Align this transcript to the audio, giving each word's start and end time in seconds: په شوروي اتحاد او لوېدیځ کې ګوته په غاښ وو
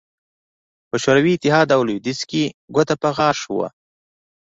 په 0.89 0.95
شوروي 1.03 1.31
اتحاد 1.35 1.67
او 1.75 1.81
لوېدیځ 1.87 2.19
کې 2.29 2.43
ګوته 2.75 2.95
په 3.01 3.09
غاښ 3.17 3.39
وو 3.53 3.67